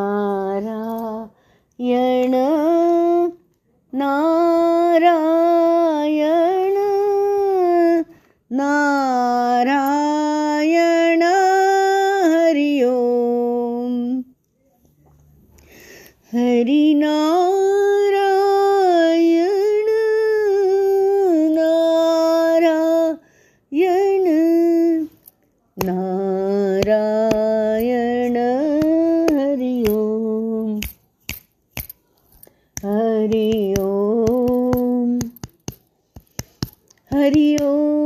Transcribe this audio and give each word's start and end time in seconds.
हरिओम। 37.16 38.03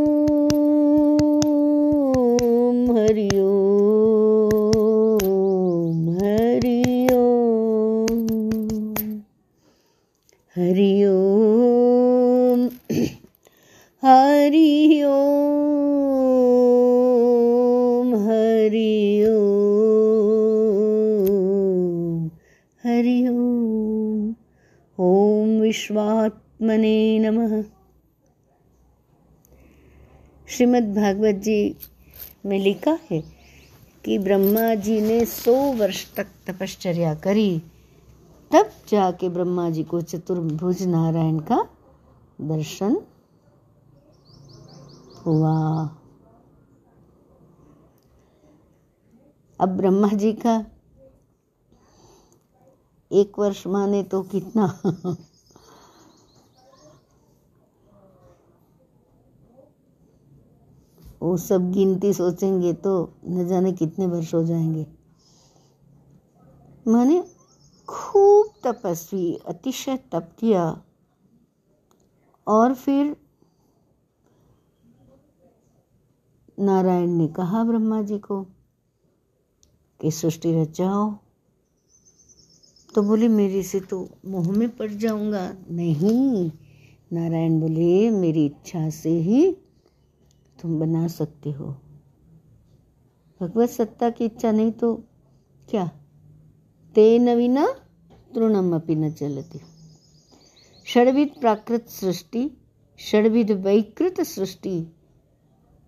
श्रीमद् 30.57 30.95
भागवत 30.95 31.35
जी 31.35 31.75
में 32.45 32.57
लिखा 32.59 32.91
है 33.11 33.19
कि 34.05 34.17
ब्रह्मा 34.19 34.73
जी 34.75 34.99
ने 35.01 35.25
सौ 35.25 35.53
वर्ष 35.73 35.99
तक 36.15 36.27
तपश्चर्या 36.47 37.13
करी, 37.15 37.59
तब 38.51 38.71
जाके 38.89 39.29
ब्रह्मा 39.29 39.69
जी 39.69 39.83
को 39.83 40.01
चतुर्भुज 40.01 40.81
नारायण 40.83 41.37
का 41.39 41.57
दर्शन 42.41 42.97
हुआ। 45.25 45.53
अब 49.59 49.77
ब्रह्मा 49.77 50.09
जी 50.09 50.33
का 50.33 50.57
एक 53.11 53.39
वर्ष 53.39 53.65
माने 53.67 54.03
तो 54.03 54.21
कितना? 54.23 54.67
वो 61.21 61.37
सब 61.37 61.71
गिनती 61.71 62.13
सोचेंगे 62.13 62.73
तो 62.73 63.13
न 63.27 63.47
जाने 63.47 63.71
कितने 63.71 64.07
वर्ष 64.07 64.33
हो 64.33 64.43
जाएँगे। 64.43 64.87
माने 66.87 67.23
खूब 67.87 68.49
तपस्वी, 68.63 69.35
अतिशय 69.47 69.97
तप 69.97 70.29
किया 70.39 70.81
और 72.47 72.73
फिर 72.73 73.17
नारायण 76.59 77.09
ने 77.09 77.27
कहा 77.27 77.63
ब्रह्मा 77.63 78.01
जी 78.01 78.19
को 78.19 78.43
कि, 80.01 80.11
सृष्टि 80.11 80.61
रचाओ। 80.61 81.13
तो 82.95 83.03
बोले, 83.03 83.27
मेरे 83.27 83.63
से 83.63 83.79
तो 83.79 84.09
मोह 84.25 84.51
में 84.51 84.75
पड़ 84.77 84.91
जाऊँगा। 84.91 85.53
नहीं। 85.71 86.51
नारायण 87.13 87.59
बोले, 87.59 88.11
मेरी 88.11 88.45
इच्छा 88.45 88.89
से 88.89 89.09
ही 89.09 89.57
तुम 90.61 90.79
बना 90.79 91.07
सकते 91.07 91.51
हो। 91.51 91.65
भगवत 93.41 93.69
सत्ता 93.69 94.09
की 94.09 94.25
इच्छा 94.25 94.51
नहीं 94.51 94.71
तो 94.71 94.93
क्या? 95.69 95.85
ते 96.95 97.19
नवीना, 97.19 97.65
तृणम 98.35 98.75
अपि 98.75 98.95
न 98.95 99.11
चलती। 99.11 99.59
षडविध 100.87 101.29
प्राकृत 101.39 101.87
सृष्टि, 101.89 102.49
षडविध 102.99 103.51
वैकृत 103.51 104.21
सृष्टि, 104.21 104.87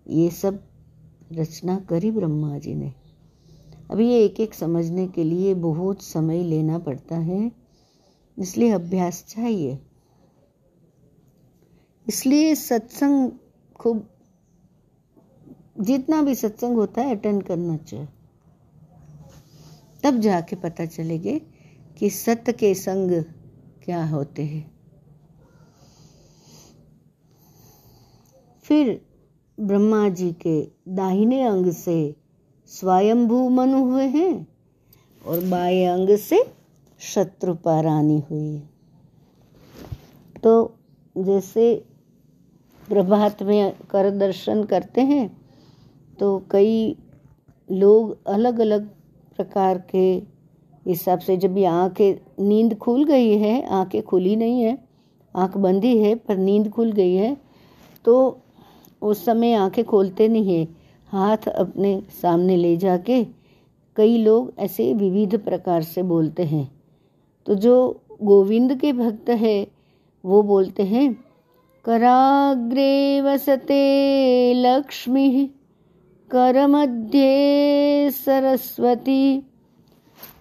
ये 0.08 0.30
सब 0.30 0.64
रचना 1.32 1.80
करी 1.80 2.12
ब्रह्मा 2.12 2.58
जी 2.58 2.76
ने। 2.76 2.94
अभी 3.92 4.08
ये 4.10 4.24
एक 4.26 4.40
एक 4.40 4.54
समझने 4.54 5.08
के 5.08 5.24
लिए 5.24 5.54
बहुत 5.54 6.02
समय 6.02 6.44
लेना 6.44 6.80
पड़ता 6.80 7.16
है, 7.16 7.52
इसलिए 8.38 8.72
अभ्यास 8.72 9.24
चाहिए। 9.28 9.80
इसलिए 12.08 12.56
सत्संग 12.56 13.32
खूब 13.76 14.08
जितना 15.80 16.22
भी 16.22 16.36
सत्संग 16.36 16.76
होता 16.76 17.02
है 17.02 17.16
अटेंड 17.16 17.44
करना 17.44 17.78
चाहिए। 17.78 18.08
तब 20.04 20.20
जाके 20.20 20.56
पता 20.56 20.86
चलेगे 20.86 21.42
कि 22.00 22.10
सत्य 22.10 22.54
के 22.54 22.74
संग 22.76 23.24
क्या 23.84 24.06
होते 24.06 24.44
हैं। 24.44 24.72
फिर 28.64 29.02
ब्रह्मा 29.60 30.10
जी 30.10 30.32
के 30.32 30.62
दाहिने 30.88 31.44
अंग 31.44 31.72
से 31.72 32.16
स्वयंभू 32.68 33.50
मनु 33.50 33.84
हुए 33.86 34.04
हैं 34.04 34.48
और 35.26 35.40
बाएँ 35.46 35.86
अंग 35.86 36.16
से 36.18 36.54
शत्रुपा 37.00 37.82
रानी 37.82 38.20
हुई 38.32 38.60
तो 40.44 40.78
जैसे 41.18 41.86
प्रभात 42.88 43.44
में 43.44 43.72
कर 43.92 44.10
दर्शन 44.10 44.64
करते 44.64 45.02
हैं 45.02 45.39
तो 46.20 46.38
कई 46.52 46.96
लोग 47.70 48.28
अलग 48.28 48.60
अलग 48.60 48.88
प्रकार 49.36 49.78
के 49.92 50.08
हिसाब 50.86 51.20
से, 51.20 51.38
जब 51.38 51.58
ये 51.58 51.66
आँखें, 51.66 52.16
नींद 52.40 52.78
खुल 52.78 53.04
गई 53.06 53.38
है, 53.38 53.62
आँखें 53.68 54.02
खुली 54.04 54.36
नहीं 54.36 54.62
है, 54.62 54.78
आँख 55.36 55.58
बंदी 55.58 55.98
है, 55.98 56.16
पर 56.16 56.38
नींद 56.38 56.70
खुल 56.70 56.92
गई 56.92 57.14
है 57.14 57.36
तो 58.06 58.40
उस 59.02 59.24
समय 59.26 59.54
आँखें 59.54 59.84
खोलते 59.86 60.28
नहीं 60.28 60.58
है। 60.58 60.68
हाथ 61.10 61.48
अपने 61.48 62.02
सामने 62.22 62.56
ले 62.58 62.76
जाके 62.78 63.24
कई 63.96 64.18
लोग 64.18 64.54
ऐसे 64.60 64.94
विविध 64.94 65.38
प्रकार 65.46 65.84
से 65.84 66.04
बोलते 66.04 66.44
हैं। 66.44 66.70
तो 67.48 67.56
जो 67.56 67.76
गोविंद 68.24 68.76
के 68.80 68.92
भक्त 68.94 69.30
है, 69.30 69.68
वो 70.24 70.42
बोलते 70.44 70.84
हैं, 70.84 71.14
कराग्रे 71.86 73.22
वसते 73.22 74.54
लक्ष्मी 74.56 75.50
करमध्ये 76.32 78.12
सरस्वती। 78.12 79.40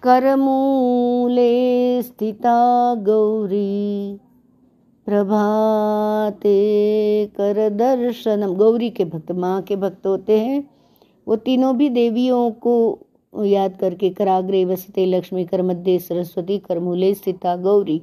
करमूले 0.03 2.01
स्थिता 2.01 2.95
गौरी। 2.95 4.17
प्रभाते 5.05 6.57
कर 7.25 7.69
दर्शनम 7.69 8.53
गौरी 8.53 8.89
के 8.89 9.05
भक्त, 9.05 9.31
माँ 9.31 9.61
के 9.61 9.75
भक्त 9.75 10.07
होते 10.07 10.39
हैं। 10.39 10.69
वो 11.27 11.35
तीनों 11.35 11.77
भी 11.77 11.89
देवियों 11.89 12.51
को 12.51 12.99
याद 13.43 13.77
करके 13.77 14.09
कराग्रे 14.09 14.65
वसते 14.65 15.05
लक्ष्मी 15.05 15.45
कर 15.45 15.61
मध्य 15.61 15.99
सरस्वती, 15.99 16.57
करमूले 16.57 17.13
स्थिता 17.13 17.55
गौरी, 17.55 18.01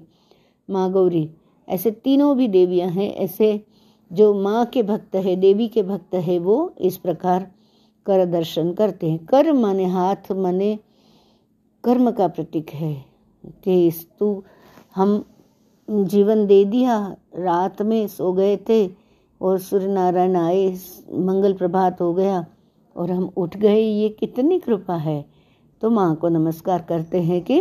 माँ 0.71 0.93
गौरी। 0.93 1.31
ऐसे 1.69 1.91
तीनों 1.91 2.37
भी 2.37 2.49
देवियाँ 2.49 2.89
हैं। 2.89 3.15
ऐसे 3.15 3.61
जो 4.13 4.35
माँ 4.35 4.67
के 4.67 4.83
भक्त 4.83 5.17
है, 5.17 5.37
देवी 5.37 5.69
के 5.69 5.83
भक्त 5.83 6.15
है, 6.15 6.39
वो 6.39 6.75
इस 6.81 6.97
प्रकार 6.97 7.56
कर 8.06 8.25
दर्शन 8.25 8.72
करते 8.72 9.11
हैं। 9.11 9.25
कर 9.25 9.53
माने 9.53 9.84
हाथ 9.84 10.33
माने 10.33 10.78
कर्म 11.85 12.11
का 12.11 12.29
प्रतीक 12.29 12.70
है 12.70 13.05
कि 13.64 13.93
तू 14.19 14.43
हम 14.97 15.25
जीवन 15.91 16.47
दे 16.47 16.64
दिया, 16.64 17.17
रात 17.37 17.82
में 17.82 18.06
सो 18.08 18.32
गए 18.32 18.56
थे 18.56 18.91
और 19.41 19.58
सूर्य 19.58 19.87
नारायण 19.87 20.37
आए, 20.37 20.79
मंगल 21.14 21.53
प्रभात 21.53 22.00
हो 22.00 22.14
गया 22.14 22.47
और 22.97 23.11
हम 23.11 23.31
उठ 23.37 23.56
गए। 23.56 23.81
ये 23.81 24.08
कितनी 24.08 24.58
कृपा 24.58 24.97
है। 24.97 25.25
तो 25.81 25.91
माँ 25.91 26.14
को 26.17 26.29
नमस्कार 26.29 26.82
करते 26.82 27.23
हैं 27.23 27.43
कि 27.43 27.61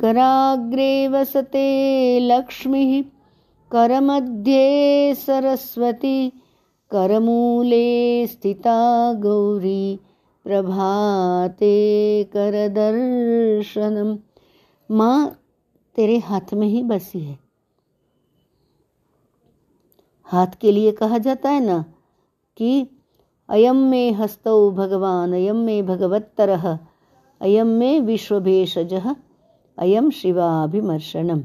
कराग्रे 0.00 1.08
वसते 1.08 2.20
लक्ष्मी 2.20 3.02
कर 3.02 3.88
करमध्ये 3.88 5.14
सरस्वती 5.14 6.41
करमूले 6.92 8.26
स्थिता 8.26 9.12
गौरी 9.12 9.98
प्रभाते 10.44 11.76
कर 12.24 12.68
दर्शनम। 12.68 14.18
माँ 14.90 15.42
तेरे 15.96 16.18
हाथ 16.18 16.54
में 16.54 16.66
ही 16.66 16.82
बसी 16.82 17.20
है। 17.20 17.38
हाथ 20.24 20.46
के 20.60 20.72
लिए 20.72 20.92
कहा 20.92 21.18
जाता 21.18 21.50
है 21.50 21.60
ना 21.60 21.84
कि 22.56 22.86
अयम 23.48 23.76
में 23.76 24.12
हस्तौ 24.12 24.70
भगवान, 24.70 25.32
अयम 25.32 25.56
में 25.56 25.86
भगवत्तर, 25.86 26.50
अयम 27.40 27.66
मे 27.66 28.00
विश्वभेषज, 28.00 28.94
अयम 29.78 30.10
शिवाभिमर्शनम। 30.10 31.44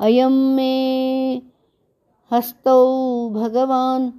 अयम 0.00 0.32
मे 0.32 0.72
हस्तौ 2.32 2.78
भगवान 3.30 4.12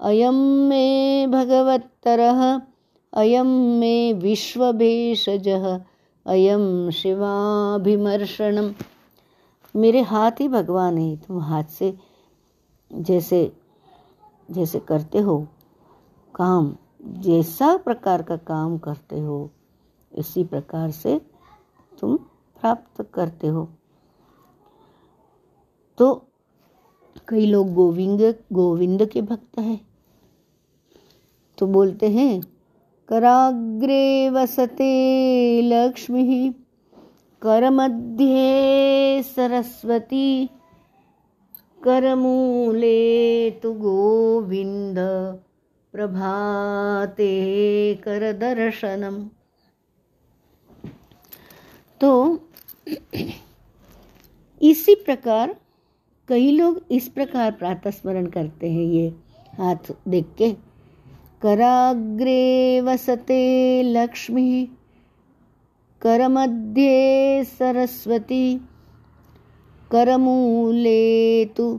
अयम 0.00 0.34
मे 0.68 1.26
भगवत्तरः 1.26 2.60
अयम 3.12 3.46
मे 3.78 4.12
विश्वभेषजः 4.12 5.80
अयम 6.26 6.90
शिवाभिमर्शनम। 6.90 8.72
मेरे 9.76 10.00
हाथ 10.00 10.30
ही 10.40 10.48
भगवान 10.48 10.98
है, 10.98 11.16
तुम 11.16 11.40
हाथ 11.40 11.64
से 11.64 11.94
जैसे 12.92 13.52
जैसे 14.50 14.78
करते 14.78 15.18
हो 15.18 15.46
काम, 16.34 16.76
जैसा 17.02 17.76
प्रकार 17.76 18.22
का 18.22 18.36
काम 18.36 18.78
करते 18.78 19.20
हो, 19.20 19.50
इसी 20.12 20.44
प्रकार 20.44 20.90
से 20.90 21.20
तुम 22.00 22.16
प्राप्त 22.16 23.06
करते 23.14 23.46
हो। 23.46 23.68
तो 25.98 26.26
कई 27.28 27.46
लोग 27.46 27.74
गोविंद 27.74 28.34
गोविंद 28.52 29.06
के 29.06 29.22
भक्त 29.22 29.58
हैं। 29.58 29.89
तो 31.60 31.66
बोलते 31.66 32.08
हैं, 32.08 32.40
कराग्रे 33.08 34.28
वसते 34.30 34.90
लक्ष्मी, 35.62 36.54
करमध्ये 37.42 39.22
सरस्वती, 39.24 40.48
करमूले 41.80 43.50
तु 43.62 43.72
गोविन्द, 43.74 44.98
प्रभाते 45.94 47.34
करदर्शनम। 48.04 49.18
तो 52.00 52.12
इसी 54.60 54.94
प्रकार 54.94 55.54
कई 56.28 56.50
लोग 56.50 56.80
इस 56.90 57.08
प्रकार 57.08 57.50
प्रातः 57.52 57.90
स्मरण 57.90 58.26
करते 58.26 58.70
हैं, 58.70 58.84
ये 58.84 59.08
हाथ 59.58 59.92
देख 60.08 60.26
के। 60.38 60.69
कराग्रे 61.42 62.80
वसते 62.80 63.82
लक्ष्मी, 63.84 64.64
करमध्ये 66.02 67.44
सरस्वती, 67.44 68.58
करमूले 69.90 71.44
तु 71.56 71.78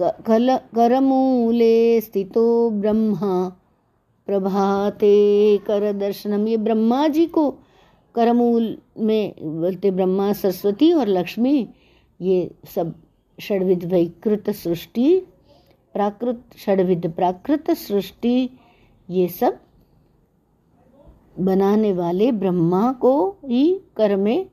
कल 0.00 0.56
करमूले 0.74 2.00
स्थितो 2.00 2.48
ब्रह्मा, 2.70 3.48
प्रभाते 4.28 5.16
कर 5.66 5.92
दर्शनम 5.92 6.46
ये 6.48 6.56
ब्रह्मा 6.56 7.06
जी 7.08 7.26
को 7.26 7.50
करमूल 8.14 8.76
में 8.98 9.34
बोलते 9.40 9.90
ब्रह्मा, 9.90 10.32
सरस्वती 10.32 10.92
और 10.92 11.08
लक्ष्मी, 11.08 11.68
ये 12.20 12.50
सब 12.74 12.94
षडविध 13.38 13.84
वैकृत 13.92 14.50
सृष्टि 14.52 15.20
प्राकृत 15.94 16.44
षडविध, 16.56 17.10
प्राकृत 17.12 17.70
सृष्टि, 17.70 18.50
ये 19.10 19.28
सब 19.28 19.58
बनाने 21.40 21.92
वाले 21.92 22.32
ब्रह्मा 22.32 22.92
को 22.92 23.36
ही 23.44 23.80
कर 23.96 24.16
में 24.16 24.46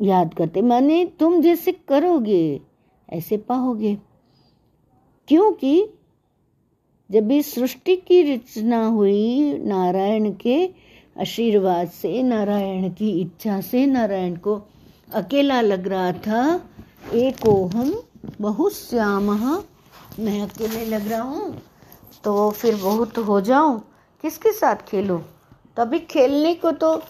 याद 0.00 0.34
करते। 0.34 0.62
माने 0.62 1.04
तुम 1.04 1.40
जैसे 1.40 1.72
करोगे, 1.72 2.60
ऐसे 3.08 3.36
पाओगे। 3.36 3.98
क्योंकि 5.28 5.86
जब 7.10 7.30
इस 7.30 7.54
सृष्टि 7.54 7.96
की 7.96 8.22
रचना 8.22 8.86
हुई, 8.86 9.58
नारायण 9.58 10.32
के 10.32 10.66
आशीर्वाद 11.20 11.88
से, 11.88 12.22
नारायण 12.22 12.90
की 12.90 13.10
इच्छा 13.20 13.60
से, 13.60 13.86
नारायण 13.86 14.36
को 14.36 14.62
अकेला 15.12 15.60
लग 15.60 15.88
रहा 15.88 16.12
था, 16.12 16.70
एक 17.14 17.46
हम 17.74 18.02
बहुत 18.24 18.72
श्याम। 18.72 19.30
मैं 20.20 20.40
अकेले 20.42 20.84
लग 20.86 21.08
रहा 21.10 21.22
हूँ 21.22 21.62
तो 22.24 22.50
फिर 22.50 22.76
बहुत 22.76 23.18
हो 23.18 23.40
जाऊँ। 23.40 23.80
किसके 24.24 24.52
साथ 24.52 24.84
खेलूँ? 24.88 25.20
तभी 25.76 25.98
खेलने 26.00 26.54
को 26.54 26.70
तो 26.72 27.00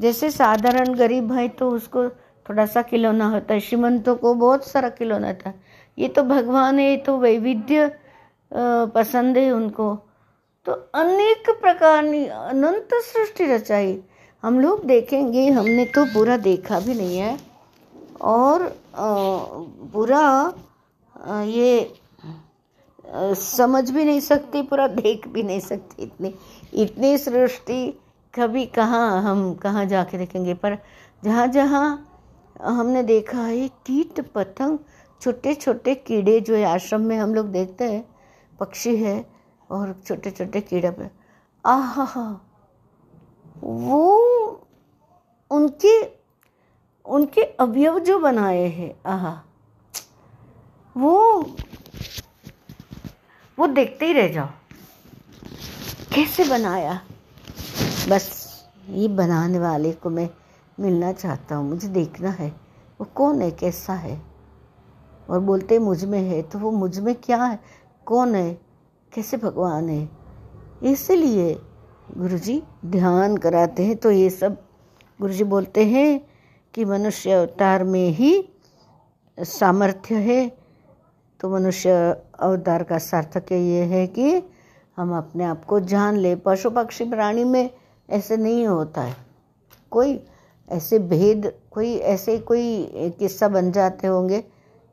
जैसे 0.00 0.30
साधारण 0.30 0.94
गरीब 0.94 1.32
है 1.32 1.48
तो 1.50 1.70
उसको 1.70 2.08
थोड़ा 2.46 2.66
सा 2.66 2.82
खिलौना 2.82 3.28
होता 3.28 3.54
है। 3.54 3.60
श्रीमंतों 3.60 4.14
को 4.16 4.34
बहुत 4.34 4.66
सारा 4.66 4.88
खिलौना 4.90 5.32
था। 5.34 5.52
ये 5.98 6.08
तो 6.08 6.22
भगवान 6.24 6.78
है 6.78 6.96
तो 6.98 7.16
वैविध्य 7.18 7.90
पसंद 8.52 9.38
है 9.38 9.50
उनको। 9.52 9.94
तो 10.66 10.72
अनेक 10.94 11.50
प्रकार 11.60 12.06
की 12.06 12.24
अनंत 12.26 12.94
सृष्टि 13.04 13.46
रचाई। 13.46 13.98
हम 14.42 14.60
लोग 14.60 14.84
देखेंगे, 14.86 15.48
हमने 15.48 15.84
तो 15.86 16.04
पूरा 16.06 16.36
देखा 16.38 16.80
भी 16.80 16.94
नहीं 16.94 17.18
है। 17.18 17.36
और 18.20 18.68
पूरा 19.92 20.52
ये 21.44 21.94
समझ 23.36 23.90
भी 23.90 24.04
नहीं 24.04 24.20
सकती, 24.20 24.62
पूरा 24.62 24.86
देख 24.88 25.26
भी 25.28 25.42
नहीं 25.42 25.60
सकती 25.60 26.02
इतनी 26.02 26.34
इतनी 26.74 27.16
सृष्टि 27.18 28.00
कभी 28.34 28.64
कहाँ, 28.68 29.22
हम 29.22 29.54
कहाँ 29.54 29.84
जाके 29.86 30.18
देखेंगे। 30.18 30.54
पर 30.54 30.76
जहाँ 31.22 31.46
जहाँ 31.48 32.04
हमने 32.60 33.02
देखा 33.02 33.38
है, 33.38 33.68
कीट 33.68 34.20
पतंग, 34.34 34.78
छोटे 35.22 35.54
छोटे 35.54 35.94
कीड़े 35.96 36.40
जो 36.40 36.54
है, 36.54 36.64
आश्रम 36.64 37.00
में 37.02 37.16
हम 37.18 37.34
लोग 37.34 37.46
देखते 37.52 37.84
हैं, 37.84 38.04
पक्षी 38.60 38.96
है, 38.96 39.24
और 39.70 39.94
छोटे 40.06 40.30
छोटे 40.30 40.60
कीड़े 40.60 40.90
पे। 40.90 41.10
आह 41.64 42.04
वो 43.62 44.04
उनके 45.50 46.00
उनके 47.08 47.42
अवयव 47.42 47.98
जो 47.98 48.18
बनाए 48.18 48.64
हैं, 48.64 49.00
आह। 49.06 49.36
वो 50.96 51.40
वो 53.58 53.66
देखते 53.66 54.06
ही 54.06 54.12
रह 54.12 54.28
जाओ। 54.28 54.46
कैसे 56.14 56.44
बनाया? 56.44 57.00
बस, 58.08 58.48
ये 58.90 59.08
बनाने 59.08 59.58
वाले 59.58 59.92
को 59.92 60.10
मैं 60.10 60.30
मिलना 60.80 61.12
चाहता 61.12 61.56
हूँ, 61.56 61.68
मुझे 61.68 61.88
देखना 61.88 62.30
है, 62.30 62.48
वो 63.00 63.06
कौन 63.14 63.42
है, 63.42 63.50
कैसा 63.50 63.92
है? 63.92 64.22
और 65.30 65.40
बोलते 65.40 65.78
मुझमें 65.78 66.22
है 66.22 66.42
तो 66.42 66.58
वो 66.58 66.70
मुझमें 66.70 67.14
क्या 67.14 67.44
है? 67.44 67.60
कौन 68.06 68.34
है? 68.34 68.60
कैसे 69.14 69.36
भगवान 69.36 69.88
है? 69.88 70.08
इसलिए 70.82 71.62
गुरुजी 72.16 72.62
ध्यान 72.86 73.36
कराते 73.36 73.86
हैं 73.86 73.96
तो 73.96 74.10
ये 74.10 74.30
सब 74.30 74.62
गुरुजी 75.20 75.44
बोलते 75.44 75.84
हैं 75.84 76.27
कि 76.78 76.84
मनुष्य 76.84 77.32
अवतार 77.32 77.82
में 77.84 78.08
ही 78.08 78.48
सामर्थ्य 79.38 80.14
है 80.14 80.48
तो 81.40 81.48
मनुष्य 81.50 81.90
अवतार 82.40 82.82
का 82.82 82.98
सार्थक 82.98 83.50
ये 83.52 83.82
है 83.84 84.06
कि 84.06 84.42
हम 84.96 85.16
अपने 85.16 85.44
आप 85.44 85.64
को 85.64 85.80
जान 85.80 86.16
ले। 86.16 86.34
पशु 86.36 86.70
पक्षी 86.70 87.04
प्राणी 87.04 87.44
में 87.44 87.70
ऐसे 88.10 88.36
नहीं 88.36 88.66
होता 88.66 89.02
है। 89.02 89.16
कोई 89.90 90.20
ऐसे 90.68 90.98
भेद, 90.98 91.52
कोई 91.70 91.94
ऐसे 91.94 92.38
कोई 92.38 92.86
किस्सा 93.18 93.48
बन 93.48 93.72
जाते 93.72 94.06
होंगे, 94.06 94.40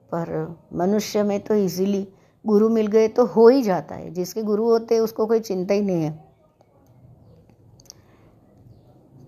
पर 0.10 0.56
मनुष्य 0.74 1.24
में 1.24 1.40
तो 1.40 1.56
इजीली 1.56 2.08
गुरु 2.46 2.70
मिल 2.70 2.88
गए 2.88 3.08
तो 3.08 3.26
हो 3.26 3.48
ही 3.48 3.62
जाता 3.62 3.96
है। 3.96 4.10
जिसके 4.14 4.44
गुरु 4.44 4.66
होते 4.66 4.96
हैं, 4.96 5.02
उसको 5.02 5.26
कोई 5.26 5.40
चिंता 5.40 5.74
ही 5.74 5.82
नहीं 5.82 6.04
है। 6.04 6.24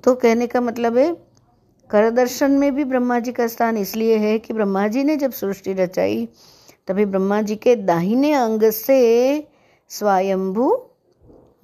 तो 0.03 0.15
कहने 0.15 0.47
का 0.47 0.61
मतलब 0.61 0.97
है 0.97 1.26
कर 1.89 2.09
दर्शन 2.09 2.51
में 2.51 2.75
भी 2.75 2.83
ब्रह्मा 2.83 3.19
जी 3.19 3.31
का 3.31 3.47
स्थान 3.47 3.77
इसलिए 3.77 4.17
है 4.17 4.39
कि 4.39 4.53
ब्रह्मा 4.53 4.87
जी 4.87 5.03
ने 5.03 5.17
जब 5.17 5.31
सृष्टि 5.31 5.73
रचाई, 5.73 6.29
तभी 6.87 7.05
ब्रह्मा 7.05 7.41
जी 7.41 7.55
के 7.55 7.75
दाहिने 7.75 8.33
अंग 8.33 8.71
से 8.71 9.47
स्वयंभू 9.89 10.85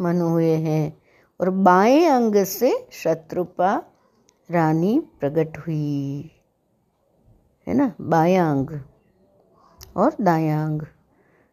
मनु 0.01 0.27
हुए 0.27 0.51
हैं 0.51 0.98
और 1.42 1.50
बाएँ 1.50 2.06
अंग 2.06 2.44
से 2.44 2.88
शत्रुपा 2.92 3.84
रानी 4.51 5.00
प्रकट 5.20 5.58
हुई। 5.58 6.32
है 7.68 7.74
ना? 7.74 7.94
बाया 8.01 8.51
अंग 8.51 8.80
और 9.96 10.15
दाया 10.22 10.65
अंग। 10.65 10.82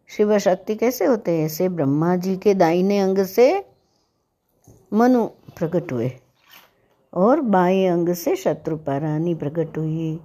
शिव 0.08 0.38
शक्ति 0.38 0.74
कैसे 0.74 1.04
होते 1.04 1.38
हैं? 1.38 1.46
ऐसे 1.46 1.68
ब्रह्मा 1.68 2.16
जी 2.16 2.36
के 2.36 2.54
दाहिने 2.54 2.98
अंग 2.98 3.18
से 3.18 3.64
मनु 4.92 5.26
प्रकट 5.26 5.92
हुए। 5.92 6.12
और 7.14 7.40
बाएँ 7.40 7.86
अंग 7.86 8.08
से 8.08 8.36
शत्रुपा 8.36 8.98
रानी 8.98 9.34
प्रकट 9.34 9.78
हुई। 9.78 10.20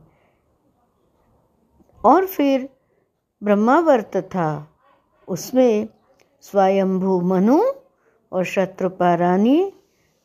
और 2.06 2.26
फिर 2.26 2.70
ब्रह्मावर्त 3.44 4.18
था। 4.18 4.68
उसमें 5.28 5.90
स्वयंभू 6.42 7.22
मनु 7.22 7.64
और 8.32 8.44
शत्रुपा 8.44 9.16
रानी 9.16 9.74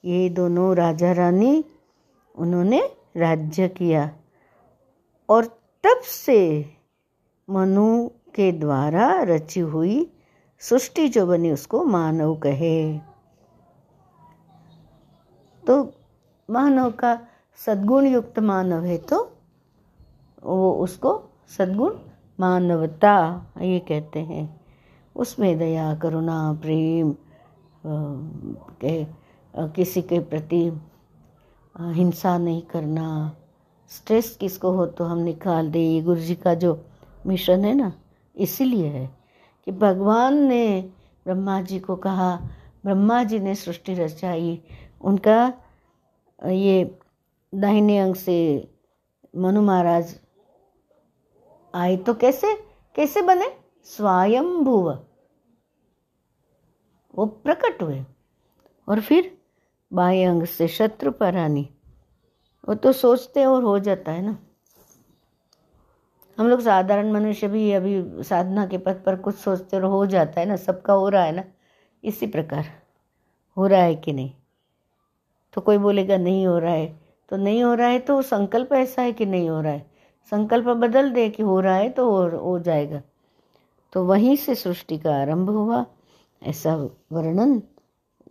ये 0.05 0.29
दोनों 0.29 0.77
राजा 0.77 1.13
रानी 1.13 1.65
उन्होंने 2.39 2.91
राज्य 3.17 3.69
किया। 3.69 4.17
और 5.29 5.45
तब 5.85 6.01
से 6.05 6.67
मनु 7.51 8.09
के 8.09 8.53
द्वारा 8.53 9.23
रची 9.23 9.61
हुई 9.61 10.13
सृष्टि 10.59 11.09
जो 11.09 11.27
बनी, 11.27 11.51
उसको 11.51 11.85
मानव 11.85 12.37
कहे। 12.37 12.99
तो 15.67 15.93
मानव 16.51 16.91
का 16.93 17.19
सद्गुण 17.59 18.07
युक्त 18.07 18.39
मानव 18.41 18.85
है 18.85 18.97
तो 18.99 19.19
वो 20.45 20.73
उसको 20.75 21.13
सद्गुण 21.57 21.95
मानवता 22.39 23.17
ये 23.63 23.79
कहते 23.81 24.21
हैं। 24.21 24.45
उसमें 25.17 25.59
दया, 25.59 25.95
करुणा, 25.95 26.53
प्रेम 26.63 27.15
के 28.83 29.05
किसी 29.75 30.03
के 30.03 30.19
प्रति 30.21 30.63
हिंसा 31.75 32.37
नहीं 32.39 32.63
करना, 32.63 33.37
स्ट्रेस 33.91 34.37
किसको 34.41 34.71
हो 34.73 34.87
तो 34.89 35.05
हम 35.05 35.19
निकाल 35.21 35.71
दें। 35.71 35.81
ये 35.81 36.01
गुरु 36.03 36.21
जी 36.21 36.35
का 36.35 36.55
जो 36.55 36.79
मिशन 37.27 37.65
है 37.65 37.75
ना, 37.75 37.93
इसीलिए 38.35 38.87
है 38.89 39.09
कि 39.67 39.73
भगवान 39.73 40.37
ने 40.45 40.81
ब्रह्मा 41.27 41.61
जी 41.63 41.79
को 41.81 41.97
कहा, 41.97 42.35
ब्रह्मा 42.85 43.23
जी 43.25 43.39
ने 43.39 43.55
सृष्टि 43.55 43.95
रचाई, 43.95 44.61
उनका 45.01 45.53
ये 46.41 46.99
दाहिने 47.55 47.99
अंग 47.99 48.15
से 48.15 48.37
मनु 49.37 49.63
महाराज 49.63 50.19
आए 51.75 51.97
तो 51.97 52.15
कैसे 52.15 52.55
कैसे 52.95 53.23
बने? 53.23 53.49
स्वयंभुव। 53.85 54.91
वो 57.15 57.27
प्रकट 57.27 57.83
हुए 57.83 58.05
और 58.89 59.01
फिर 59.01 59.39
बाएँ 59.93 60.25
अंग 60.25 60.45
से 60.45 60.69
शत्रु 60.69 61.11
पर 61.11 61.33
परानी 61.33 61.69
वो 62.69 62.75
तो 62.75 62.93
सोचते 62.93 63.45
और 63.45 63.63
हो 63.65 63.79
जाता 63.79 64.13
है 64.13 64.23
ना। 64.23 64.39
हम 66.39 66.49
लोग 66.49 66.61
साधारण 66.61 67.13
मनुष्य 67.13 67.49
भी 67.49 67.73
अभी 67.73 68.23
साधना 68.25 68.67
के 68.67 68.79
पद 68.79 69.03
पर 69.07 69.17
कुछ 69.17 69.35
सोचते 69.35 69.77
और 69.77 69.85
हो 69.85 70.07
जाता 70.07 70.41
है 70.41 70.47
ना। 70.47 70.57
सबका 70.57 70.93
हो 70.93 71.09
रहा 71.09 71.25
है 71.25 71.33
ना। 71.33 71.45
इसी 72.05 72.27
प्रकार। 72.27 72.65
हो 73.57 73.67
रहा 73.67 73.83
है 73.83 73.95
कि 73.95 74.13
नहीं? 74.13 74.33
तो 75.55 75.61
कोई 75.61 75.79
बोलेगा 75.79 76.17
नहीं 76.17 76.47
हो 76.47 76.59
रहा 76.59 76.73
है। 76.73 76.87
तो 77.31 77.37
नहीं 77.37 77.63
हो 77.63 77.75
रहा 77.75 77.89
है 77.89 77.99
तो 77.99 78.21
संकल्प 78.23 78.73
ऐसा 78.73 79.03
है 79.03 79.13
कि 79.13 79.27
नहीं 79.27 79.49
हो 79.49 79.61
रहा 79.61 79.73
है। 79.73 79.87
संकल्प 80.33 80.67
बदल 80.79 81.11
दे 81.11 81.29
कि 81.29 81.43
हो 81.43 81.61
रहा 81.61 81.77
है 81.77 81.89
तो 81.91 82.11
हो, 82.11 82.29
हो 82.39 82.59
जाएगा। 82.59 83.03
तो 83.93 84.05
वहीं 84.05 84.37
से 84.37 84.55
सृष्टि 84.55 84.99
का 84.99 85.15
आरंभ 85.21 85.51
हुआ। 85.51 85.85
ऐसा 86.43 86.75
वर्णन 87.13 87.61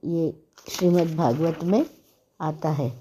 ये 0.06 0.34
श्रीमद् 0.70 1.16
भागवत 1.16 1.64
में 1.64 1.86
आता 2.40 2.70
है। 2.70 2.92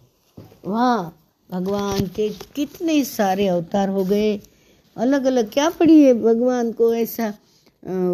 वहाँ 0.67 1.15
भगवान 1.51 2.07
के 2.07 2.29
कितने 2.55 3.03
सारे 3.05 3.47
अवतार 3.49 3.89
हो 3.89 4.05
गए। 4.05 4.37
अलग 4.97 5.25
अलग 5.25 5.51
क्या 5.53 5.69
पड़ी 5.71 6.03
है 6.03 6.15
भगवान 6.15 6.73
को 6.73 6.95
ऐसा 6.95 7.33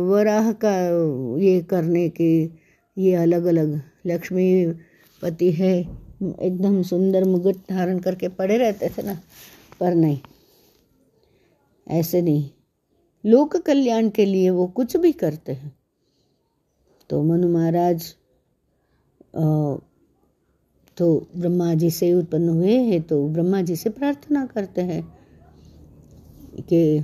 वराह 0.09 0.51
का 0.65 0.73
ये 1.41 1.61
करने 1.61 2.09
के 2.09 2.29
ये 2.97 3.15
अलग 3.15 3.45
अलग 3.45 3.81
लक्ष्मी 4.07 4.65
पति 5.25 5.51
है, 5.53 5.79
एकदम 6.21 6.83
सुंदर 6.85 7.25
मुगट 7.25 7.57
धारण 7.71 7.99
करके 7.99 8.29
पड़े 8.31 8.57
रहते 8.59 8.89
थे 8.89 9.03
ना, 9.03 9.19
पर 9.81 9.95
नहीं, 9.95 10.19
ऐसे 11.87 12.23
नहीं। 12.23 12.51
लोक 13.25 13.57
कल्याण 13.57 14.09
के 14.11 14.25
लिए 14.25 14.51
वो 14.51 14.67
कुछ 14.69 14.97
भी 14.97 15.13
करते 15.15 15.53
हैं। 15.53 15.73
तो 17.11 17.23
मनु 17.23 17.49
महाराज 17.49 18.15
तो 20.97 21.07
ब्रह्मा 21.37 21.73
जी 21.75 21.91
से 21.91 22.13
उत्पन्न 22.15 22.49
हुए 22.49 22.77
हैं 22.81 23.01
तो 23.03 23.27
ब्रह्मा 23.29 23.61
जी 23.63 23.77
से 23.77 23.91
प्रार्थना 23.91 24.45
करते 24.47 24.81
हैं 24.83 25.03
कि 26.61 26.99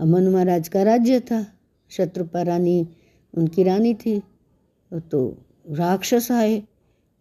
मनु 0.00 0.30
महाराज 0.30 0.68
का 0.68 0.82
राज्य 0.82 1.20
था, 1.20 1.44
शत्रुपा 1.90 2.42
रानी 2.42 2.86
उनकी 3.34 3.62
रानी 3.62 3.94
थी 3.96 4.18
तो 4.92 5.20
राक्षस 5.64 6.30
आए, 6.30 6.62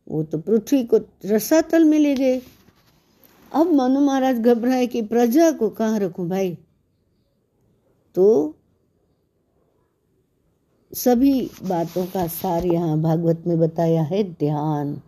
वो 0.08 0.24
तो 0.24 0.38
पृथ्वी 0.38 0.84
को 0.84 1.00
रसातल 1.26 1.84
में 1.84 2.00
ले 2.00 2.16
गए। 2.16 2.42
अब 3.52 3.72
मनु 3.74 4.00
महाराज 4.00 4.40
घबराए 4.40 4.88
कि 4.88 5.02
प्रजा 5.02 5.52
को 5.52 5.70
कहाँ 5.70 6.00
रखूँ 6.00 6.28
भाई? 6.30 6.58
तो 8.16 8.56
सभी 10.94 11.50
बातों 11.64 12.06
का 12.06 12.28
सार 12.28 12.66
यहाँ 12.66 13.02
भागवत 13.02 13.44
में 13.48 13.60
बताया 13.60 14.02
है, 14.02 14.24
ध्यान। 14.24 15.02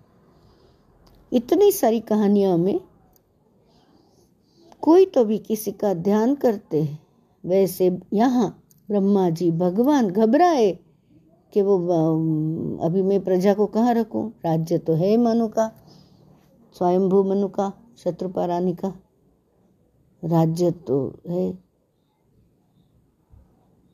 इतनी 1.32 1.72
सारी 1.72 2.00
कहानियों 2.00 2.58
में 2.58 2.80
कोई 4.82 5.06
तो 5.06 5.24
भी 5.26 5.38
किसी 5.38 5.72
का 5.72 5.94
ध्यान 5.94 6.36
करते 6.36 6.82
हैं। 6.84 7.00
वैसे 7.44 8.00
यहाँ 8.14 8.64
ब्रह्मा 8.90 9.30
जी 9.30 9.52
भगवान 9.52 10.10
घबराए 10.10 10.72
कि 11.54 11.62
वो 11.62 11.78
अभी 12.86 13.02
मैं 13.02 13.24
प्रजा 13.24 13.54
को 13.54 13.66
कहाँ 13.66 13.94
रखूँ? 13.94 14.30
राज्य 14.46 14.78
तो 14.78 14.94
है 14.94 15.16
मनु 15.18 15.48
का, 15.48 15.72
स्वयंभू 16.76 17.24
मनु 17.24 17.48
का 17.48 17.72
शत्रुपा 17.98 18.46
रानी 18.46 18.74
का। 18.76 18.94
राज्य 20.24 20.72
तो 20.72 20.98
है। 21.30 21.52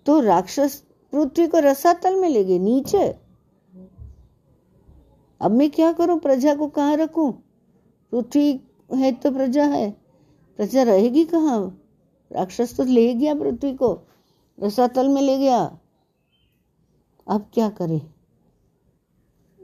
तो 0.06 0.20
राक्षस 0.20 0.84
पृथ्वी 1.14 1.48
को 1.48 1.60
रसातल 1.60 2.16
में 2.16 2.30
ले 2.30 2.44
गए, 2.44 2.60
नीचे। 2.60 3.08
अब 5.42 5.52
मैं 5.52 5.70
क्या 5.72 5.92
करूँ? 5.94 6.20
प्रजा 6.20 6.56
को 6.56 6.68
कहाँ 6.68 6.96
रखूँ? 6.96 7.32
पृथ्वी 8.12 8.60
है 8.94 9.12
तो 9.12 9.32
प्रजा 9.32 9.66
है। 9.66 9.90
प्रजा 10.60 10.84
रहेगी 10.84 11.26
कहाँ? 11.26 11.82
राक्षस 12.32 12.76
तो 12.78 12.84
ले 12.84 13.14
गया 13.14 13.36
पृथ्वी 13.36 13.74
को। 13.74 13.98
रसातल 14.58 15.08
में 15.08 15.22
ले 15.22 15.38
गया। 15.38 15.80
अब 17.28 17.50
क्या 17.54 17.70
करे? 17.70 18.00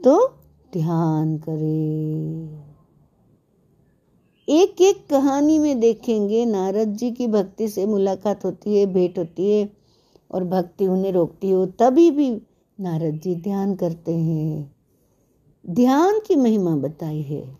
तो 0.04 0.28
ध्यान 0.72 1.38
करे। 1.38 2.74
एक 4.48 4.80
एक 4.80 5.06
कहानी 5.10 5.58
में 5.58 5.80
देखेंगे, 5.80 6.46
नारद 6.46 6.88
जी 6.88 7.10
की 7.10 7.26
भक्ति 7.26 7.68
से 7.68 7.86
मुलाकात 7.86 8.44
होती 8.44 8.78
है, 8.78 8.86
भेंट 8.86 9.18
होती 9.18 9.50
है 9.50 9.72
और 10.30 10.44
भक्ति 10.44 10.86
उन्हें 10.86 11.12
रोकती 11.12 11.50
हो 11.50 11.66
तभी 11.66 12.10
भी 12.10 12.42
नारद 12.80 13.14
जी 13.14 13.36
ध्यान 13.36 13.74
करते 13.74 14.14
हैं। 14.14 14.76
ध्यान 15.70 16.18
की 16.18 16.36
महिमा 16.36 16.76
बताई 16.76 17.22
है। 17.22 17.58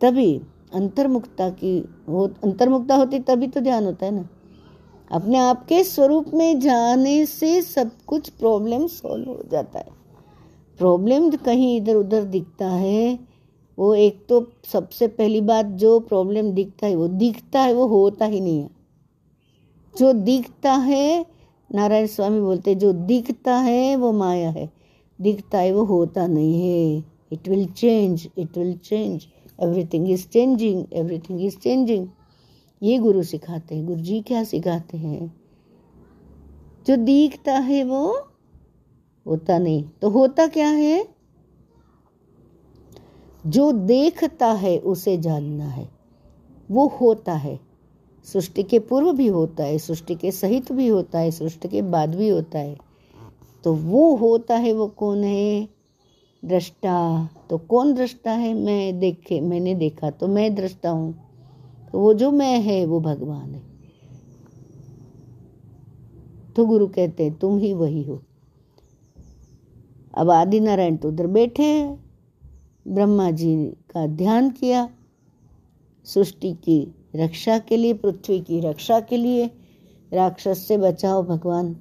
तभी 0.00 0.40
अंतर्मुक्ता 0.74 1.50
की 1.50 1.88
हो 2.08 2.26
अंतर्मुक्ता 2.44 2.96
होती 2.96 3.20
तभी 3.20 3.48
तो 3.48 3.60
ध्यान 3.60 3.84
होता 3.84 4.06
है 4.06 4.12
ना। 4.12 4.28
अपने 5.10 5.38
आप 5.38 5.66
के 5.66 5.84
स्वरूप 5.84 6.26
में 6.34 6.60
जाने 6.60 7.26
से 7.26 7.62
सब 7.62 7.90
कुछ 8.06 8.28
प्रॉब्लम 8.28 8.86
सॉल्व 8.86 9.28
हो 9.28 9.42
जाता 9.50 9.78
है। 9.78 9.86
प्रॉब्लम 10.78 11.30
कहीं 11.30 11.76
इधर 11.76 11.94
उधर 11.94 12.24
दिखता 12.24 12.68
है, 12.68 13.18
वो 13.78 13.94
एक 13.94 14.26
तो 14.28 14.52
सबसे 14.64 15.08
पहली 15.08 15.40
बात 15.40 15.66
जो 15.66 16.00
प्रॉब्लम 16.00 16.52
दिखता 16.52 16.86
है, 16.86 16.96
वो 16.96 17.08
दिखता 17.08 17.60
है, 17.60 17.74
वो 17.74 17.86
होता 17.86 18.24
ही 18.24 18.40
नहीं 18.40 18.60
है। 18.60 18.70
जो 19.98 20.12
दिखता 20.12 20.72
है, 20.72 21.26
नारायण 21.74 22.06
स्वामी 22.06 22.40
बोलते 22.40 22.74
जो 22.74 22.92
दिखता 22.92 23.56
है, 23.56 23.96
वो 23.96 24.12
माया 24.12 24.50
है। 24.50 24.72
दिखता 25.20 25.58
है, 25.58 25.72
वो 25.72 25.84
होता 25.84 26.26
नहीं 26.26 26.60
है। 26.62 27.04
It 27.32 27.48
will 27.48 27.66
change 27.66 28.28
it 28.38 28.58
will 28.58 28.76
change 28.76 29.26
everything 29.62 30.10
is 30.10 30.28
changing 30.28 30.84
everything 30.92 31.44
is 31.44 31.58
changing 31.58 32.08
ये 32.82 32.98
गुरु 32.98 33.22
सिखाते 33.22 33.74
हैं 33.74 33.86
गुरु 33.86 34.00
जी 34.00 34.20
क्या 34.20 34.44
सिखाते 34.44 34.98
हैं? 34.98 35.40
जो 36.86 36.96
दिखता 36.96 37.54
है 37.54 37.84
वो 37.84 38.28
होता 39.26 39.58
नहीं। 39.58 39.84
तो 40.02 40.10
होता 40.10 40.46
क्या 40.46 40.68
है? 40.68 41.08
जो 43.46 43.72
देखता 43.72 44.52
है 44.52 44.78
उसे 44.78 45.18
जानना 45.18 45.64
है। 45.64 45.88
वो 46.70 46.86
होता 46.86 47.32
है। 47.32 47.60
सृष्टि 48.24 48.62
के 48.62 48.78
पूर्व 48.78 49.12
भी 49.12 49.26
होता 49.26 49.64
है, 49.64 49.78
सृष्टि 49.78 50.14
के 50.14 50.30
सहित 50.30 50.72
भी 50.72 50.88
होता 50.88 51.18
है, 51.18 51.30
सृष्टि 51.30 51.68
के 51.68 51.82
बाद 51.82 52.14
भी 52.14 52.28
होता 52.28 52.58
है। 52.58 52.78
तो 53.64 53.74
वो 53.74 54.16
होता 54.16 54.56
है, 54.56 54.72
वो 54.72 54.86
कौन 54.86 55.24
है? 55.24 55.68
दृष्टा। 56.44 57.28
तो 57.50 57.58
कौन 57.58 57.94
दृष्टा 57.94 58.32
है? 58.32 58.54
मैं 58.54 58.98
देखे, 58.98 59.40
मैंने 59.40 59.74
देखा 59.74 60.10
तो 60.10 60.28
मैं 60.28 60.54
दृष्टा 60.54 60.90
हूँ। 60.90 61.25
तो 61.92 62.00
वो 62.00 62.14
जो 62.14 62.30
मैं 62.30 62.60
है, 62.60 62.86
वो 62.86 63.00
भगवान 63.00 63.54
है। 63.54 63.62
तो 66.56 66.66
गुरु 66.66 66.86
कहते 66.86 67.24
हैं, 67.24 67.38
तुम 67.38 67.58
ही 67.58 67.72
वही 67.72 68.02
हो। 68.02 68.22
अब 70.14 70.30
आदि 70.30 70.60
नारायण 70.60 70.96
तो 70.96 71.08
उधर 71.08 71.26
बैठे 71.26 71.96
ब्रह्मा 72.88 73.30
जी 73.30 73.66
का 73.66 74.06
ध्यान 74.06 74.50
किया, 74.50 74.90
सृष्टि 76.04 76.52
की 76.52 76.94
रक्षा 77.16 77.58
के 77.58 77.76
लिए, 77.76 77.94
पृथ्वी 77.94 78.40
की 78.40 78.60
रक्षा 78.60 79.00
के 79.00 79.16
लिए, 79.16 79.50
राक्षस 80.12 80.64
से 80.68 80.78
बचाओ 80.78 81.22
भगवान। 81.22 81.76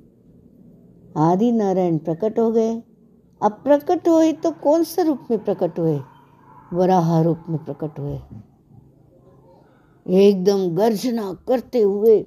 आदि 1.17 1.51
नारायण 1.51 1.97
प्रकट 1.97 2.39
हो 2.39 2.51
गए। 2.51 2.83
अब 3.41 3.51
प्रकट 3.51 4.07
हुए 4.07 4.33
तो 4.33 4.51
कौन 4.51 4.83
से 4.83 5.03
रूप 5.03 5.19
में 5.31 5.43
प्रकट 5.43 5.79
हुए? 5.79 6.00
वराह 6.74 7.21
रूप 7.21 7.39
में 7.50 7.65
प्रकट 7.65 8.00
हुए। 8.00 8.19
एकदम 10.05 10.67
गर्जना 10.75 11.31
करते 11.47 11.81
हुए 11.81 12.19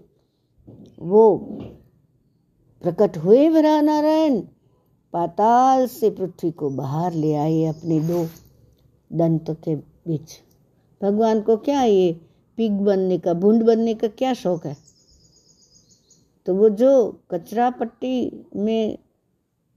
वो 1.01 1.37
प्रकट 2.85 3.17
हुए 3.17 3.49
वराह 3.49 3.81
नारायण 3.83 4.41
पाताल 5.13 5.87
से 5.87 6.11
पृथ्वी 6.11 6.51
को 6.51 6.71
बाहर 6.71 7.13
ले 7.13 7.35
आए 7.35 7.65
अपने 7.65 8.01
दो 8.01 8.25
दंत 9.11 9.51
के 9.65 9.75
बीच। 9.77 10.37
भगवान 11.01 11.41
को 11.41 11.57
क्या 11.57 11.83
ये 11.83 12.13
पिग 12.59 12.73
बनने 12.73 13.19
का, 13.19 13.35
भूंड 13.35 13.63
बनने 13.63 13.95
का 13.95 14.09
क्या 14.09 14.35
शौक 14.35 14.67
है? 14.67 14.77
तो 16.47 16.55
वो 16.55 16.69
जो 16.69 17.21
कचरा 17.31 17.69
पट्टी 17.71 18.45
में 18.57 18.99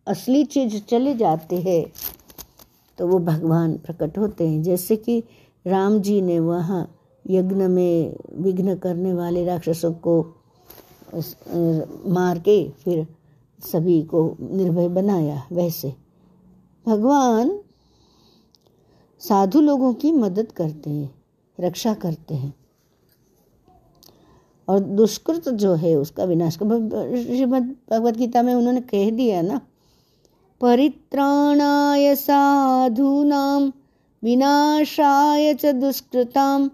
असली 0.08 0.44
चीज़ 0.46 0.78
चले 0.80 1.14
जाते 1.16 1.62
हैं 1.62 1.84
तो 2.98 3.08
वो 3.08 3.20
भगवान 3.20 3.78
प्रकट 3.78 4.18
होते 4.18 4.48
हैं। 4.48 4.62
जैसे 4.64 4.96
कि 4.96 5.24
राम 5.66 6.00
जी 6.00 6.22
ने 6.22 6.40
वहाँ 6.40 6.84
यज्ञ 7.26 7.68
में 7.68 8.16
विघ्न 8.34 8.76
करने 8.76 9.14
वाले 9.14 9.46
राक्षसों 9.46 9.92
को 10.08 10.22
मार 12.08 12.40
के 12.40 12.70
फिर 12.70 13.08
सभी 13.64 14.02
को 14.04 14.38
निर्भय 14.42 14.88
बनाया 14.90 15.42
वैसे। 15.52 15.94
भगवान 16.86 17.60
साधु 19.22 19.62
लोगों 19.62 19.94
की 19.94 20.12
मदद 20.12 20.52
करते 20.52 20.90
हैं, 20.90 21.10
रक्षा 21.60 21.94
करते 21.94 22.36
हैं। 22.36 22.54
और 24.68 24.80
दुष्कृत 24.80 25.50
जो 25.50 25.74
है, 25.74 25.96
उसका 25.96 26.24
विनाश 26.24 26.56
कर 26.56 27.24
श्रीमद 27.24 27.76
भगवत 27.92 28.18
गीता 28.18 28.42
में 28.42 28.54
उन्होंने 28.56 28.82
कह 28.82 29.10
दिया 29.12 29.42
ना, 29.42 29.62
परित्राणाय 30.62 32.16
साधूनां, 32.16 33.70
विनाशाय 34.24 35.54
च 35.54 35.66
दुष्कृतां 35.76 36.70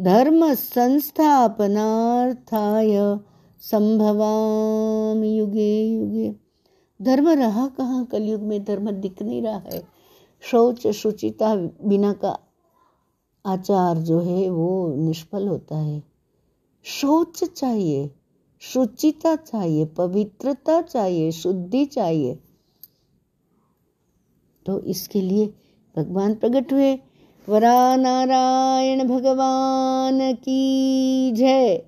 धर्म 0.00 0.54
संस्थापनार्थाय 0.54 3.18
संभवाम 3.60 5.24
युगे 5.24 5.86
युगे। 5.86 6.36
धर्म 7.02 7.28
रहा 7.28 7.66
कहाँ? 7.66 8.04
कलयुग 8.04 8.42
में 8.42 8.64
धर्म 8.64 8.90
दिख 8.90 9.22
नहीं 9.22 9.42
रहा 9.42 9.58
है। 9.58 9.88
शौच, 10.40 10.86
शुचिता 10.86 11.68
बिना 11.84 12.12
का 12.12 12.38
आचार 13.46 13.98
जो 13.98 14.20
है, 14.20 14.50
वो 14.50 14.96
निष्फल 14.96 15.48
होता 15.48 15.76
है। 15.76 16.02
शौच 16.84 17.44
चाहिए, 17.44 18.10
शुचिता 18.60 19.36
चाहिए, 19.36 19.84
पवित्रता 19.84 20.82
चाहिए, 20.82 21.32
शुद्धि 21.32 21.84
चाहिए। 21.84 22.38
तो 24.66 24.80
इसके 24.80 25.20
लिए 25.20 25.54
भगवान 25.96 26.34
प्रकट 26.34 26.72
हुए। 26.72 26.98
वरा 27.48 27.96
नारायण 27.96 29.08
भगवान 29.08 30.34
की 30.34 31.32
जय। 31.32 31.82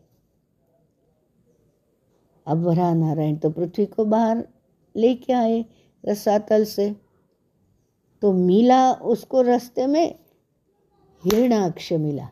अब 2.47 2.65
वरा 2.65 2.95
नारायण 2.95 3.37
तो 3.37 3.51
पृथ्वी 3.51 3.87
को 3.87 4.05
बाहर 4.05 4.49
लेके 4.97 5.33
आए 5.33 5.65
रसातल 6.09 6.65
से। 6.65 6.97
तो 8.23 8.33
मिला 8.33 8.93
उसको 8.93 9.43
रास्ते 9.43 9.87
में, 9.87 10.19
हिरणाक्ष 11.25 11.93
मिला। 11.93 12.29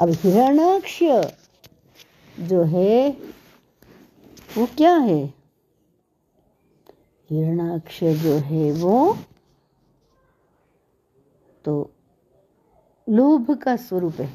अब 0.00 0.08
हिरणाक्ष 0.08 1.02
जो 2.40 2.62
है, 2.62 3.10
वो 4.58 4.66
क्या 4.66 4.96
है? 4.96 5.24
हिरणाक्ष 7.30 8.04
जो 8.04 8.32
है, 8.32 8.72
वो 8.72 9.18
तो 11.64 11.90
लोभ 13.08 13.50
का 13.50 13.76
स्वरूप 13.76 14.20
है। 14.20 14.26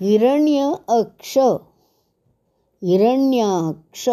हिरण्य 0.00 0.74
अक्ष, 0.88 1.38
हिरण्याक्ष। 2.84 4.08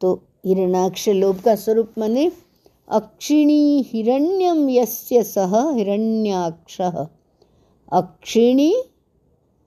तो 0.00 0.14
हिरणाक्ष 0.44 1.08
लोभ 1.08 1.36
का 1.36 1.56
स्वरूप 1.56 1.98
माने 1.98 2.30
अक्षिणी 2.88 3.82
हिरण्यम 3.86 4.68
यस्य 4.68 5.22
सह 5.22 5.70
हिरण्याक्ष। 5.70 6.80
अक्षिणी 7.92 8.70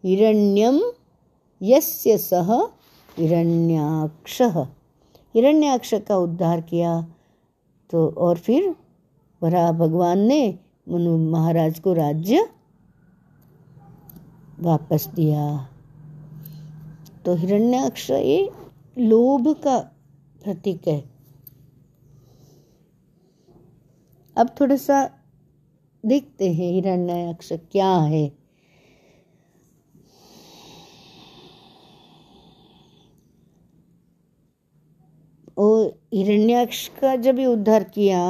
हिरण्यम 0.04 0.80
यस्य 1.62 2.18
सह 2.18 2.52
हिरण्याक्ष। 3.18 4.42
हिरण्याक्ष 5.36 5.94
का 5.94 6.16
उद्धार 6.16 6.60
किया 6.60 7.02
तो 7.92 8.08
और 8.18 8.38
फिर 8.38 8.72
वरा 9.44 9.72
भगवान 9.72 10.20
ने 10.20 10.60
मनु 10.90 11.18
महाराज 11.18 11.80
को 11.80 11.94
राज्य 11.94 12.50
वापस 14.60 15.08
दिया। 15.08 15.70
तो 17.26 17.36
हिरण्याक्ष 17.36 18.10
ये 18.10 18.52
लोभ 18.98 19.48
का 19.64 19.78
प्रतीक 20.44 20.88
है। 20.88 21.04
अब 24.38 24.56
थोड़ा 24.62 24.76
सा 24.76 25.10
देखते 26.06 26.54
हैं 26.54 26.72
हिरण्याक्ष 26.72 27.54
क्या 27.54 27.98
है। 27.98 28.38
और 35.58 36.02
हिरण्याक्ष 36.14 36.88
का 36.88 37.16
जब 37.16 37.40
उद्धार 37.40 37.84
किया 37.84 38.22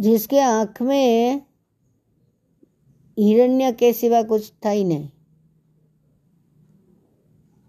जिसके 0.00 0.40
आँख 0.40 0.82
में 0.82 1.42
हिरण्य 3.18 3.72
के 3.72 3.92
सिवा 3.92 4.22
कुछ 4.22 4.52
था 4.66 4.70
ही 4.70 4.84
नहीं। 4.84 5.08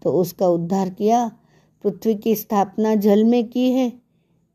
तो 0.01 0.11
उसका 0.11 0.47
उद्धार 0.47 0.89
किया, 0.89 1.31
पृथ्वी 1.83 2.15
की 2.15 2.35
स्थापना 2.35 2.95
जल 2.95 3.23
में 3.23 3.49
की 3.49 3.71
है 3.71 3.93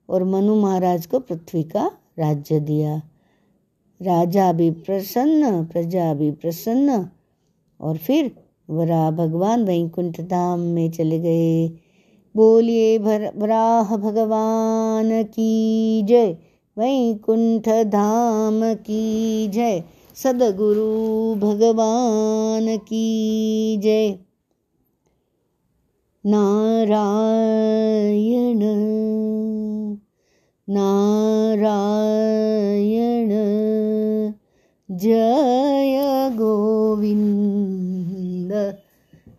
और 0.08 0.24
मनु 0.24 0.54
महाराज 0.54 1.06
को 1.06 1.18
पृथ्वी 1.18 1.62
का 1.62 1.90
राज्य 2.18 2.60
दिया। 2.60 3.02
राजा 4.02 4.52
भी 4.52 4.70
प्रसन्न, 4.70 5.64
प्रजा 5.64 6.14
भी 6.14 6.30
प्रसन्न 6.30 7.08
और 7.80 7.96
फिर 7.96 8.36
वरा 8.70 9.10
भगवान 9.10 9.64
वैकुंठ 9.64 10.20
धाम 10.20 10.60
में 10.60 10.90
चले 10.90 11.20
गए। 11.20 11.68
बोलिए 12.36 12.98
भर, 12.98 13.32
वराह 13.36 13.96
भगवान 13.96 15.22
की 15.22 16.02
जय। 16.02 16.49
वैकुंठ 16.80 17.68
धाम 17.68 18.74
की 18.74 19.48
जय। 19.48 19.84
सदगुरु 20.14 21.34
भगवान 21.34 22.78
की 22.78 23.76
जय। 23.76 24.18
नारायण 26.26 28.60
नारायण 30.70 33.28
जय 34.90 36.30
गोविंद। 36.32 38.74